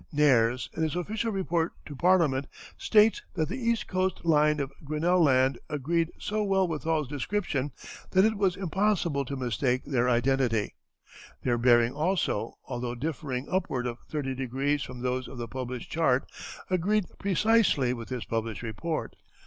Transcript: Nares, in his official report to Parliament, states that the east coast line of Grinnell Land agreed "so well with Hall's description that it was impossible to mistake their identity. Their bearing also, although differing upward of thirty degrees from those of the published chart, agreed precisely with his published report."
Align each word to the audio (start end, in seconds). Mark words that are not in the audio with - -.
Nares, 0.11 0.67
in 0.75 0.81
his 0.81 0.95
official 0.95 1.31
report 1.31 1.73
to 1.85 1.95
Parliament, 1.95 2.47
states 2.75 3.21
that 3.35 3.49
the 3.49 3.59
east 3.59 3.85
coast 3.87 4.25
line 4.25 4.59
of 4.59 4.71
Grinnell 4.83 5.21
Land 5.23 5.59
agreed 5.69 6.09
"so 6.17 6.43
well 6.43 6.67
with 6.67 6.85
Hall's 6.85 7.07
description 7.07 7.71
that 8.09 8.25
it 8.25 8.35
was 8.35 8.55
impossible 8.55 9.25
to 9.25 9.35
mistake 9.35 9.83
their 9.85 10.09
identity. 10.09 10.73
Their 11.43 11.59
bearing 11.59 11.93
also, 11.93 12.57
although 12.65 12.95
differing 12.95 13.47
upward 13.47 13.85
of 13.85 13.99
thirty 14.09 14.33
degrees 14.33 14.81
from 14.81 15.01
those 15.03 15.27
of 15.27 15.37
the 15.37 15.47
published 15.47 15.91
chart, 15.91 16.25
agreed 16.71 17.05
precisely 17.19 17.93
with 17.93 18.09
his 18.09 18.25
published 18.25 18.63
report." 18.63 19.15